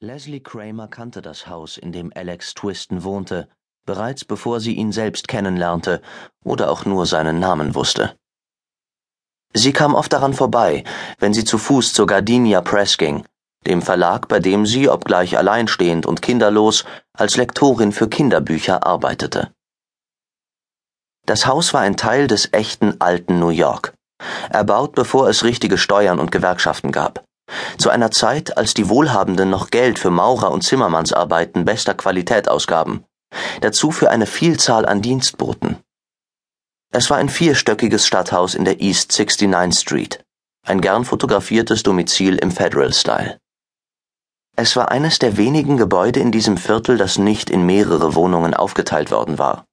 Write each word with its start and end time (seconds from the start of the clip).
Leslie 0.00 0.38
Kramer 0.38 0.86
kannte 0.86 1.22
das 1.22 1.48
Haus, 1.48 1.76
in 1.76 1.90
dem 1.90 2.12
Alex 2.14 2.54
Twiston 2.54 3.02
wohnte, 3.02 3.48
bereits 3.84 4.24
bevor 4.24 4.60
sie 4.60 4.74
ihn 4.74 4.92
selbst 4.92 5.26
kennenlernte 5.26 6.00
oder 6.44 6.70
auch 6.70 6.84
nur 6.84 7.04
seinen 7.04 7.40
Namen 7.40 7.74
wusste. 7.74 8.16
Sie 9.54 9.72
kam 9.72 9.96
oft 9.96 10.12
daran 10.12 10.34
vorbei, 10.34 10.84
wenn 11.18 11.34
sie 11.34 11.42
zu 11.44 11.58
Fuß 11.58 11.94
zur 11.94 12.06
Gardenia 12.06 12.60
Press 12.60 12.96
ging, 12.96 13.24
dem 13.66 13.82
Verlag, 13.82 14.28
bei 14.28 14.38
dem 14.38 14.66
sie, 14.66 14.88
obgleich 14.88 15.36
alleinstehend 15.36 16.06
und 16.06 16.22
kinderlos, 16.22 16.84
als 17.12 17.36
Lektorin 17.36 17.90
für 17.90 18.08
Kinderbücher 18.08 18.86
arbeitete. 18.86 19.52
Das 21.26 21.44
Haus 21.46 21.74
war 21.74 21.80
ein 21.80 21.96
Teil 21.96 22.28
des 22.28 22.52
echten 22.52 23.00
alten 23.00 23.40
New 23.40 23.50
York, 23.50 23.94
erbaut 24.48 24.94
bevor 24.94 25.28
es 25.28 25.42
richtige 25.42 25.76
Steuern 25.76 26.20
und 26.20 26.30
Gewerkschaften 26.30 26.92
gab. 26.92 27.24
Zu 27.78 27.90
einer 27.90 28.10
Zeit, 28.10 28.56
als 28.56 28.74
die 28.74 28.88
Wohlhabenden 28.88 29.50
noch 29.50 29.70
Geld 29.70 29.98
für 29.98 30.10
Maurer- 30.10 30.50
und 30.50 30.62
Zimmermannsarbeiten 30.62 31.64
bester 31.64 31.94
Qualität 31.94 32.48
ausgaben, 32.48 33.04
dazu 33.60 33.90
für 33.90 34.10
eine 34.10 34.26
Vielzahl 34.26 34.86
an 34.86 35.02
Dienstboten. 35.02 35.78
Es 36.92 37.10
war 37.10 37.18
ein 37.18 37.28
vierstöckiges 37.28 38.06
Stadthaus 38.06 38.54
in 38.54 38.64
der 38.64 38.80
East 38.80 39.12
69th 39.12 39.80
Street, 39.80 40.24
ein 40.66 40.80
gern 40.80 41.04
fotografiertes 41.04 41.82
Domizil 41.82 42.36
im 42.36 42.50
Federal 42.50 42.92
Style. 42.92 43.38
Es 44.56 44.74
war 44.74 44.90
eines 44.90 45.18
der 45.18 45.36
wenigen 45.36 45.76
Gebäude 45.76 46.20
in 46.20 46.32
diesem 46.32 46.56
Viertel, 46.56 46.96
das 46.96 47.18
nicht 47.18 47.50
in 47.50 47.64
mehrere 47.64 48.14
Wohnungen 48.14 48.54
aufgeteilt 48.54 49.10
worden 49.10 49.38
war, 49.38 49.64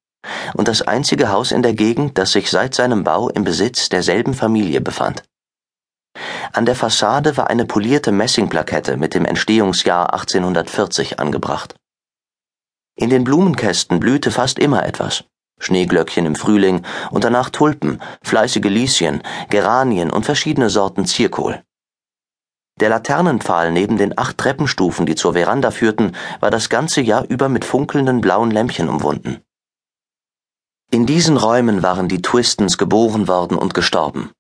und 0.54 0.68
das 0.68 0.82
einzige 0.82 1.32
Haus 1.32 1.52
in 1.52 1.64
der 1.64 1.74
Gegend, 1.74 2.18
das 2.18 2.34
sich 2.34 2.52
seit 2.52 2.76
seinem 2.76 3.04
Bau 3.04 3.30
im 3.30 3.44
Besitz 3.44 3.90
derselben 3.90 4.34
Familie 4.34 4.82
befand. 4.82 5.24
An 6.54 6.66
der 6.66 6.76
Fassade 6.76 7.38
war 7.38 7.50
eine 7.50 7.66
polierte 7.66 8.12
Messingplakette 8.12 8.98
mit 8.98 9.14
dem 9.14 9.26
Entstehungsjahr 9.26 10.14
1840 10.14 11.20
angebracht. 11.20 11.76
In 12.98 13.10
den 13.10 13.24
Blumenkästen 13.24 14.00
blühte 14.00 14.32
fast 14.32 14.58
immer 14.58 14.86
etwas. 14.86 15.26
Schneeglöckchen 15.60 16.26
im 16.26 16.36
Frühling 16.36 16.84
und 17.12 17.24
danach 17.24 17.50
Tulpen, 17.50 18.02
fleißige 18.24 18.66
Lieschen, 18.66 19.22
Geranien 19.50 20.12
und 20.12 20.26
verschiedene 20.26 20.70
Sorten 20.70 21.06
Zierkohl. 21.06 21.64
Der 22.80 22.90
Laternenpfahl 22.90 23.72
neben 23.72 23.98
den 23.98 24.18
acht 24.18 24.38
Treppenstufen, 24.38 25.06
die 25.06 25.16
zur 25.16 25.34
Veranda 25.34 25.72
führten, 25.72 26.12
war 26.42 26.52
das 26.52 26.70
ganze 26.70 27.02
Jahr 27.02 27.26
über 27.30 27.48
mit 27.48 27.64
funkelnden 27.64 28.20
blauen 28.20 28.52
Lämpchen 28.52 28.90
umwunden. 28.90 29.42
In 30.92 31.06
diesen 31.06 31.38
Räumen 31.38 31.84
waren 31.84 32.10
die 32.10 32.22
Twistons 32.22 32.78
geboren 32.78 33.28
worden 33.30 33.58
und 33.58 33.74
gestorben. 33.74 34.32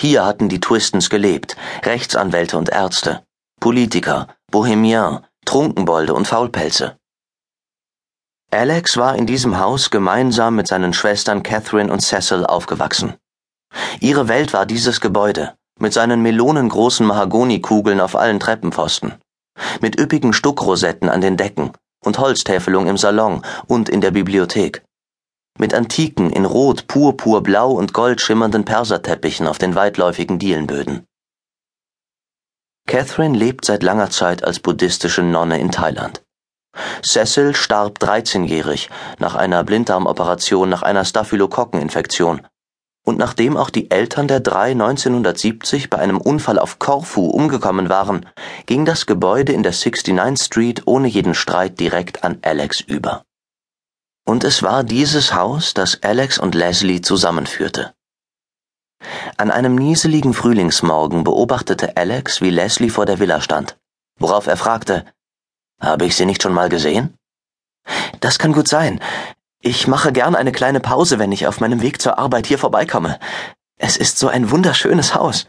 Hier 0.00 0.24
hatten 0.24 0.48
die 0.48 0.60
Twistons 0.60 1.10
gelebt, 1.10 1.58
Rechtsanwälte 1.84 2.56
und 2.56 2.70
Ärzte, 2.70 3.22
Politiker, 3.60 4.28
Bohemiens, 4.50 5.20
Trunkenbolde 5.44 6.14
und 6.14 6.26
Faulpelze. 6.26 6.96
Alex 8.50 8.96
war 8.96 9.14
in 9.16 9.26
diesem 9.26 9.58
Haus 9.58 9.90
gemeinsam 9.90 10.56
mit 10.56 10.68
seinen 10.68 10.94
Schwestern 10.94 11.42
Catherine 11.42 11.92
und 11.92 12.00
Cecil 12.00 12.46
aufgewachsen. 12.46 13.16
Ihre 14.00 14.26
Welt 14.28 14.54
war 14.54 14.64
dieses 14.64 15.02
Gebäude, 15.02 15.52
mit 15.78 15.92
seinen 15.92 16.22
melonengroßen 16.22 17.06
Mahagonikugeln 17.06 18.00
auf 18.00 18.16
allen 18.16 18.40
Treppenpfosten, 18.40 19.16
mit 19.82 20.00
üppigen 20.00 20.32
Stuckrosetten 20.32 21.10
an 21.10 21.20
den 21.20 21.36
Decken 21.36 21.72
und 22.02 22.18
Holztäfelung 22.18 22.86
im 22.86 22.96
Salon 22.96 23.42
und 23.66 23.90
in 23.90 24.00
der 24.00 24.12
Bibliothek 24.12 24.82
mit 25.60 25.74
antiken, 25.74 26.30
in 26.30 26.46
Rot, 26.46 26.88
Purpur, 26.88 27.42
Blau 27.42 27.70
und 27.70 27.92
Gold 27.92 28.20
schimmernden 28.20 28.64
Perserteppichen 28.64 29.46
auf 29.46 29.58
den 29.58 29.74
weitläufigen 29.74 30.38
Dielenböden. 30.38 31.06
Catherine 32.88 33.38
lebt 33.38 33.64
seit 33.64 33.84
langer 33.84 34.10
Zeit 34.10 34.42
als 34.42 34.58
buddhistische 34.58 35.22
Nonne 35.22 35.60
in 35.60 35.70
Thailand. 35.70 36.22
Cecil 37.02 37.54
starb 37.54 37.98
13-jährig 37.98 38.90
nach 39.18 39.34
einer 39.34 39.62
Blinddarmoperation 39.62 40.68
nach 40.68 40.82
einer 40.82 41.04
Staphylokokkeninfektion. 41.04 42.46
Und 43.04 43.18
nachdem 43.18 43.56
auch 43.56 43.70
die 43.70 43.90
Eltern 43.90 44.28
der 44.28 44.40
drei 44.40 44.72
1970 44.72 45.90
bei 45.90 45.98
einem 45.98 46.20
Unfall 46.20 46.58
auf 46.58 46.78
Korfu 46.78 47.26
umgekommen 47.26 47.88
waren, 47.88 48.26
ging 48.66 48.84
das 48.84 49.06
Gebäude 49.06 49.52
in 49.52 49.62
der 49.62 49.72
69th 49.74 50.44
Street 50.44 50.82
ohne 50.86 51.08
jeden 51.08 51.34
Streit 51.34 51.80
direkt 51.80 52.24
an 52.24 52.38
Alex 52.42 52.80
über. 52.80 53.24
Und 54.30 54.44
es 54.44 54.62
war 54.62 54.84
dieses 54.84 55.34
Haus, 55.34 55.74
das 55.74 56.04
Alex 56.04 56.38
und 56.38 56.54
Leslie 56.54 57.00
zusammenführte. 57.00 57.92
An 59.36 59.50
einem 59.50 59.74
nieseligen 59.74 60.34
Frühlingsmorgen 60.34 61.24
beobachtete 61.24 61.96
Alex, 61.96 62.40
wie 62.40 62.50
Leslie 62.50 62.90
vor 62.90 63.06
der 63.06 63.18
Villa 63.18 63.40
stand, 63.40 63.76
worauf 64.20 64.46
er 64.46 64.56
fragte, 64.56 65.04
habe 65.80 66.04
ich 66.06 66.14
Sie 66.14 66.26
nicht 66.26 66.44
schon 66.44 66.52
mal 66.52 66.68
gesehen? 66.68 67.18
Das 68.20 68.38
kann 68.38 68.52
gut 68.52 68.68
sein. 68.68 69.00
Ich 69.58 69.88
mache 69.88 70.12
gern 70.12 70.36
eine 70.36 70.52
kleine 70.52 70.78
Pause, 70.78 71.18
wenn 71.18 71.32
ich 71.32 71.48
auf 71.48 71.58
meinem 71.58 71.82
Weg 71.82 72.00
zur 72.00 72.16
Arbeit 72.20 72.46
hier 72.46 72.60
vorbeikomme. 72.60 73.18
Es 73.78 73.96
ist 73.96 74.20
so 74.20 74.28
ein 74.28 74.52
wunderschönes 74.52 75.16
Haus. 75.16 75.48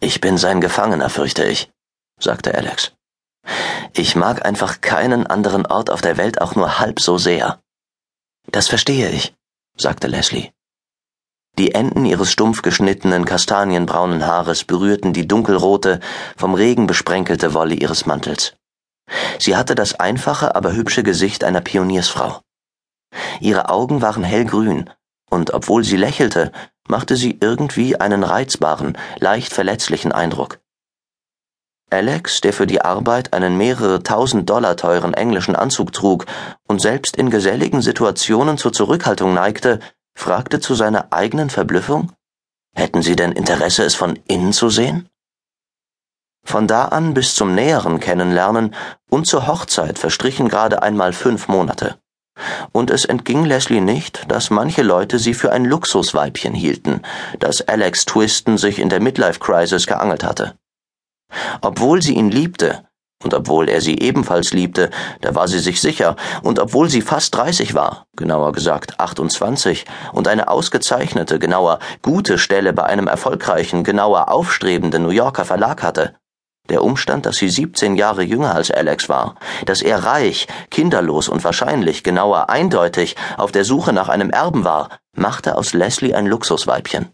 Ich 0.00 0.22
bin 0.22 0.38
sein 0.38 0.62
Gefangener, 0.62 1.10
fürchte 1.10 1.44
ich, 1.44 1.70
sagte 2.18 2.54
Alex. 2.54 2.92
Ich 3.92 4.16
mag 4.16 4.46
einfach 4.46 4.80
keinen 4.80 5.26
anderen 5.26 5.66
Ort 5.66 5.90
auf 5.90 6.00
der 6.00 6.16
Welt 6.16 6.40
auch 6.40 6.54
nur 6.54 6.78
halb 6.78 6.98
so 6.98 7.18
sehr. 7.18 7.62
Das 8.50 8.68
verstehe 8.68 9.10
ich, 9.10 9.34
sagte 9.76 10.08
Leslie. 10.08 10.50
Die 11.58 11.74
Enden 11.74 12.06
ihres 12.06 12.32
stumpf 12.32 12.62
geschnittenen 12.62 13.26
kastanienbraunen 13.26 14.26
Haares 14.26 14.64
berührten 14.64 15.12
die 15.12 15.28
dunkelrote, 15.28 16.00
vom 16.36 16.54
Regen 16.54 16.86
besprenkelte 16.86 17.52
Wolle 17.52 17.74
ihres 17.74 18.06
Mantels. 18.06 18.54
Sie 19.38 19.54
hatte 19.54 19.74
das 19.74 20.00
einfache, 20.00 20.54
aber 20.54 20.72
hübsche 20.72 21.02
Gesicht 21.02 21.44
einer 21.44 21.60
Pioniersfrau. 21.60 22.40
Ihre 23.40 23.68
Augen 23.68 24.00
waren 24.00 24.24
hellgrün, 24.24 24.88
und 25.28 25.52
obwohl 25.52 25.84
sie 25.84 25.96
lächelte, 25.98 26.52
machte 26.88 27.16
sie 27.16 27.38
irgendwie 27.40 28.00
einen 28.00 28.24
reizbaren, 28.24 28.96
leicht 29.18 29.52
verletzlichen 29.52 30.12
Eindruck. 30.12 30.61
Alex, 31.92 32.40
der 32.40 32.52
für 32.52 32.66
die 32.66 32.80
Arbeit 32.80 33.32
einen 33.34 33.56
mehrere 33.56 34.02
tausend 34.02 34.48
Dollar 34.48 34.76
teuren 34.76 35.14
englischen 35.14 35.54
Anzug 35.54 35.92
trug 35.92 36.26
und 36.66 36.80
selbst 36.80 37.16
in 37.16 37.30
geselligen 37.30 37.82
Situationen 37.82 38.56
zur 38.56 38.72
Zurückhaltung 38.72 39.34
neigte, 39.34 39.78
fragte 40.14 40.60
zu 40.60 40.74
seiner 40.74 41.12
eigenen 41.12 41.50
Verblüffung, 41.50 42.12
hätten 42.74 43.02
Sie 43.02 43.16
denn 43.16 43.32
Interesse, 43.32 43.84
es 43.84 43.94
von 43.94 44.18
innen 44.26 44.52
zu 44.52 44.70
sehen? 44.70 45.08
Von 46.44 46.66
da 46.66 46.86
an 46.86 47.14
bis 47.14 47.34
zum 47.34 47.54
näheren 47.54 48.00
Kennenlernen 48.00 48.74
und 49.10 49.26
zur 49.26 49.46
Hochzeit 49.46 49.98
verstrichen 49.98 50.48
gerade 50.48 50.82
einmal 50.82 51.12
fünf 51.12 51.46
Monate. 51.48 51.98
Und 52.72 52.90
es 52.90 53.04
entging 53.04 53.44
Leslie 53.44 53.82
nicht, 53.82 54.30
dass 54.30 54.50
manche 54.50 54.82
Leute 54.82 55.18
sie 55.18 55.34
für 55.34 55.52
ein 55.52 55.66
Luxusweibchen 55.66 56.54
hielten, 56.54 57.02
das 57.38 57.60
Alex 57.68 58.06
Twiston 58.06 58.56
sich 58.56 58.78
in 58.78 58.88
der 58.88 59.00
Midlife 59.00 59.38
Crisis 59.38 59.86
geangelt 59.86 60.24
hatte. 60.24 60.54
Obwohl 61.60 62.02
sie 62.02 62.14
ihn 62.14 62.30
liebte, 62.30 62.84
und 63.22 63.34
obwohl 63.34 63.68
er 63.68 63.80
sie 63.80 63.98
ebenfalls 63.98 64.52
liebte, 64.52 64.90
da 65.20 65.34
war 65.34 65.48
sie 65.48 65.60
sich 65.60 65.80
sicher, 65.80 66.16
und 66.42 66.58
obwohl 66.58 66.88
sie 66.88 67.02
fast 67.02 67.34
dreißig 67.34 67.74
war, 67.74 68.06
genauer 68.16 68.52
gesagt 68.52 68.98
28, 68.98 69.84
und 70.12 70.28
eine 70.28 70.48
ausgezeichnete, 70.48 71.38
genauer 71.38 71.78
gute 72.02 72.38
Stelle 72.38 72.72
bei 72.72 72.84
einem 72.84 73.06
erfolgreichen, 73.06 73.84
genauer 73.84 74.30
aufstrebenden 74.30 75.02
New 75.02 75.10
Yorker 75.10 75.44
Verlag 75.44 75.82
hatte, 75.82 76.14
der 76.68 76.84
Umstand, 76.84 77.26
dass 77.26 77.36
sie 77.36 77.48
17 77.48 77.96
Jahre 77.96 78.22
jünger 78.22 78.54
als 78.54 78.70
Alex 78.70 79.08
war, 79.08 79.34
dass 79.66 79.82
er 79.82 80.04
reich, 80.04 80.46
kinderlos 80.70 81.28
und 81.28 81.42
wahrscheinlich, 81.44 82.04
genauer 82.04 82.50
eindeutig, 82.50 83.16
auf 83.36 83.52
der 83.52 83.64
Suche 83.64 83.92
nach 83.92 84.08
einem 84.08 84.30
Erben 84.30 84.64
war, 84.64 84.88
machte 85.14 85.56
aus 85.56 85.72
Leslie 85.72 86.14
ein 86.14 86.26
Luxusweibchen 86.26 87.12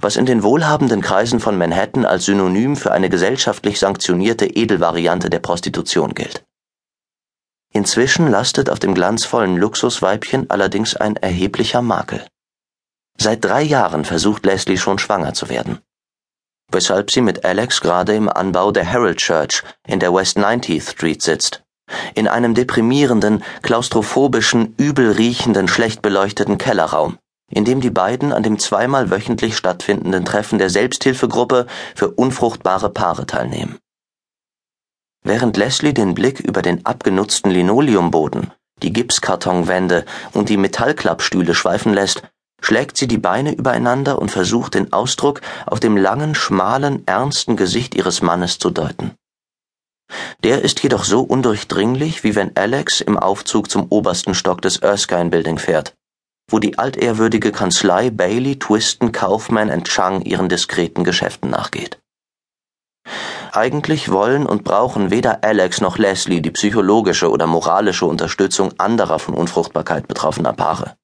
was 0.00 0.16
in 0.16 0.26
den 0.26 0.42
wohlhabenden 0.42 1.00
Kreisen 1.00 1.40
von 1.40 1.58
Manhattan 1.58 2.04
als 2.04 2.24
Synonym 2.24 2.76
für 2.76 2.92
eine 2.92 3.08
gesellschaftlich 3.08 3.78
sanktionierte 3.78 4.46
Edelvariante 4.46 5.30
der 5.30 5.40
Prostitution 5.40 6.14
gilt. 6.14 6.44
Inzwischen 7.72 8.30
lastet 8.30 8.70
auf 8.70 8.78
dem 8.78 8.94
glanzvollen 8.94 9.56
Luxusweibchen 9.56 10.48
allerdings 10.50 10.96
ein 10.96 11.16
erheblicher 11.16 11.82
Makel. 11.82 12.24
Seit 13.18 13.44
drei 13.44 13.62
Jahren 13.62 14.04
versucht 14.04 14.46
Leslie 14.46 14.78
schon 14.78 14.98
schwanger 14.98 15.34
zu 15.34 15.48
werden. 15.48 15.80
Weshalb 16.70 17.10
sie 17.10 17.20
mit 17.20 17.44
Alex 17.44 17.80
gerade 17.80 18.14
im 18.14 18.28
Anbau 18.28 18.72
der 18.72 18.84
Herald 18.84 19.18
Church 19.18 19.62
in 19.86 20.00
der 20.00 20.12
West 20.12 20.38
90th 20.38 20.90
Street 20.90 21.22
sitzt. 21.22 21.62
In 22.14 22.26
einem 22.26 22.54
deprimierenden, 22.54 23.44
klaustrophobischen, 23.62 24.74
übel 24.76 25.12
riechenden, 25.12 25.68
schlecht 25.68 26.02
beleuchteten 26.02 26.58
Kellerraum 26.58 27.18
in 27.50 27.64
dem 27.64 27.80
die 27.80 27.90
beiden 27.90 28.32
an 28.32 28.42
dem 28.42 28.58
zweimal 28.58 29.10
wöchentlich 29.10 29.56
stattfindenden 29.56 30.24
Treffen 30.24 30.58
der 30.58 30.70
Selbsthilfegruppe 30.70 31.66
für 31.94 32.10
unfruchtbare 32.10 32.90
Paare 32.90 33.26
teilnehmen. 33.26 33.78
Während 35.22 35.56
Leslie 35.56 35.92
den 35.92 36.14
Blick 36.14 36.40
über 36.40 36.62
den 36.62 36.86
abgenutzten 36.86 37.50
Linoleumboden, 37.50 38.52
die 38.82 38.92
Gipskartonwände 38.92 40.04
und 40.32 40.48
die 40.48 40.56
Metallklappstühle 40.56 41.54
schweifen 41.54 41.94
lässt, 41.94 42.22
schlägt 42.60 42.96
sie 42.96 43.08
die 43.08 43.18
Beine 43.18 43.54
übereinander 43.54 44.18
und 44.20 44.30
versucht 44.30 44.74
den 44.74 44.92
Ausdruck 44.92 45.40
auf 45.66 45.80
dem 45.80 45.96
langen, 45.96 46.34
schmalen, 46.34 47.06
ernsten 47.06 47.56
Gesicht 47.56 47.94
ihres 47.94 48.22
Mannes 48.22 48.58
zu 48.58 48.70
deuten. 48.70 49.14
Der 50.44 50.62
ist 50.62 50.82
jedoch 50.82 51.04
so 51.04 51.22
undurchdringlich, 51.22 52.22
wie 52.22 52.34
wenn 52.34 52.56
Alex 52.56 53.00
im 53.00 53.18
Aufzug 53.18 53.70
zum 53.70 53.86
obersten 53.90 54.34
Stock 54.34 54.62
des 54.62 54.76
Erskine 54.76 55.30
Building 55.30 55.58
fährt, 55.58 55.94
wo 56.50 56.58
die 56.58 56.78
altehrwürdige 56.78 57.52
Kanzlei 57.52 58.10
Bailey, 58.10 58.58
Twiston, 58.58 59.12
Kaufman 59.12 59.84
Chang 59.84 60.22
ihren 60.22 60.48
diskreten 60.48 61.04
Geschäften 61.04 61.50
nachgeht. 61.50 61.98
Eigentlich 63.52 64.10
wollen 64.10 64.46
und 64.46 64.64
brauchen 64.64 65.10
weder 65.10 65.42
Alex 65.42 65.80
noch 65.80 65.98
Leslie 65.98 66.42
die 66.42 66.50
psychologische 66.50 67.30
oder 67.30 67.46
moralische 67.46 68.06
Unterstützung 68.06 68.72
anderer 68.78 69.18
von 69.18 69.34
Unfruchtbarkeit 69.34 70.08
betroffener 70.08 70.52
Paare. 70.52 70.96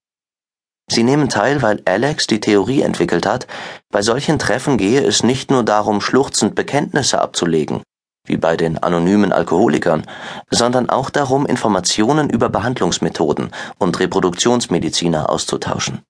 Sie 0.90 1.02
nehmen 1.02 1.28
teil, 1.28 1.62
weil 1.62 1.80
Alex 1.86 2.26
die 2.26 2.40
Theorie 2.40 2.82
entwickelt 2.82 3.24
hat, 3.24 3.46
bei 3.90 4.02
solchen 4.02 4.38
Treffen 4.38 4.76
gehe 4.76 5.00
es 5.02 5.22
nicht 5.22 5.50
nur 5.50 5.64
darum, 5.64 6.00
schluchzend 6.00 6.54
Bekenntnisse 6.54 7.20
abzulegen, 7.20 7.82
wie 8.24 8.36
bei 8.36 8.56
den 8.56 8.78
anonymen 8.78 9.32
Alkoholikern, 9.32 10.06
sondern 10.50 10.88
auch 10.88 11.10
darum, 11.10 11.46
Informationen 11.46 12.30
über 12.30 12.48
Behandlungsmethoden 12.48 13.50
und 13.78 13.98
Reproduktionsmediziner 13.98 15.28
auszutauschen. 15.28 16.02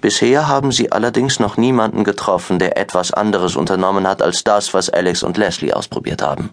Bisher 0.00 0.46
haben 0.46 0.72
sie 0.72 0.92
allerdings 0.92 1.40
noch 1.40 1.56
niemanden 1.56 2.04
getroffen, 2.04 2.58
der 2.58 2.76
etwas 2.76 3.12
anderes 3.12 3.56
unternommen 3.56 4.06
hat 4.06 4.20
als 4.20 4.44
das, 4.44 4.74
was 4.74 4.90
Alex 4.90 5.22
und 5.22 5.38
Leslie 5.38 5.72
ausprobiert 5.72 6.20
haben. 6.20 6.52